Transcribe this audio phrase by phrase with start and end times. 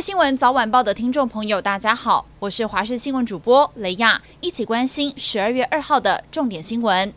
[0.00, 7.12] 新闻早晚报的听众朋友，大家好，我是华视新闻主播雷亚，一起关心十二月二号的重点新闻。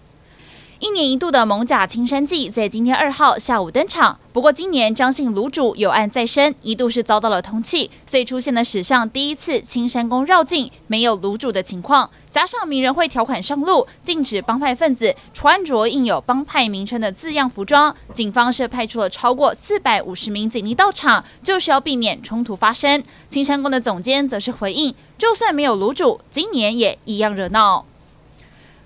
[0.83, 4.19] 一年一度的艋舺青山祭在今天二号下午登场。
[4.33, 12.09] 不过今年张姓炉主有案在身，一度是遭到了通缉，所以出现了史上第一次青山宫绕境没有炉主的情况。
[12.29, 23.01] 加上名人会条款上路，禁止帮派分子穿着印有帮派名称的字样服装，警方是派出了超过四百五十名警力到场，就是要避免冲突发生。
[23.29, 27.85] 青山宫的总监则是回应，就算没有炉主，今年也一样热闹。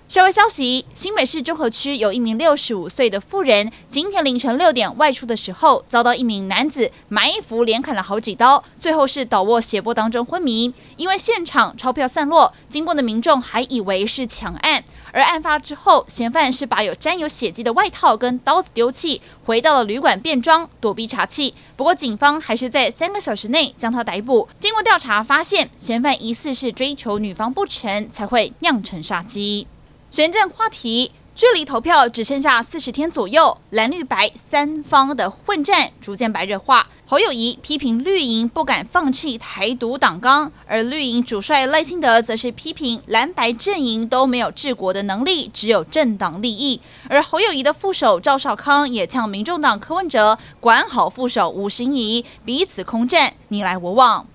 [0.08, 10.72] 社会消息：新北市中和区有一名六十五岁的妇人，今天凌晨六点外出的时候，遭到一名男子埋伏连砍了好几刀，最后是倒卧血泊当中昏迷。
[10.96, 14.82] 因为现场钞票散落，经过的民众还以为是抢案。
[15.12, 21.52] 而案发之后，嫌犯是把有沾有血迹的外套跟刀子丢弃，回到了旅馆变装躲避查缉。
[21.76, 24.48] 不过警方还是在三个小时内将他逮捕。
[24.58, 29.66] 经过调查发现，嫌犯疑似是追求女方不成，才会酿成杀机。
[30.10, 36.88] 选战话题，距离投票只剩下四十天左右，蓝绿白三方的混战逐渐白热化。
[37.06, 46.80] 侯友谊批评绿营不敢放弃台独党纲，而绿营主帅赖清德则是批评蓝白阵营都没有治国的能力，只有政党利益。
[47.08, 54.26] 而侯友宜的副手赵少康也呛民众党柯文哲管好副手吴欣怡，彼此空战，你来我往。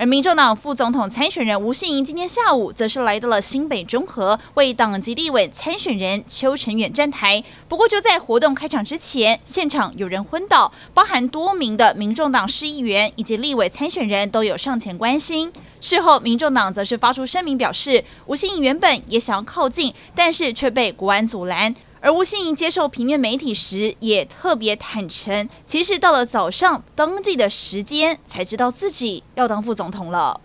[0.00, 7.44] 而民众党副总统参选人吴欣盈今天下午则是来到了新北中和，为党籍立委参选人邱成远站台。
[7.68, 15.52] 不过就在活动开场之前，现场有人昏倒，包含多名的民众党市议员以及立委参选人都有上前关心。
[15.82, 21.74] 事后，民众党则是发出声明表示，吴欣盈原本也想要靠近，但是却被国安阻拦。
[22.02, 30.40] 而吴欣盈接受平面媒体时，也特别坦诚，其实到了早上登记的时间，才知道自己要当副总统了。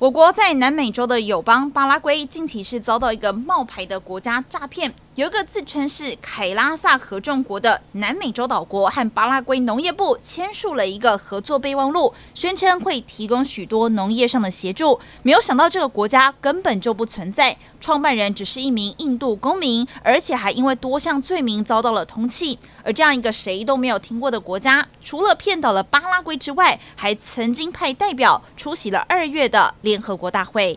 [0.00, 4.92] 我国在南美洲的友邦巴拉圭，近期是遭到一个冒牌的国家诈骗。
[5.16, 14.98] 有一个自称是凯拉萨合众国的南美洲岛国和巴拉圭农业部签署了一个合作备忘录，宣称会提供许多农业上的协助。
[15.22, 22.58] 没有想到这个国家根本就不存在，创办人只是一名印度公民，而且还因为多项罪名遭到了通缉。
[22.82, 30.76] 而这样一个谁都没有听过的国家，除了骗倒了巴拉圭之外，还曾经派代表出席了二月的联合国大会。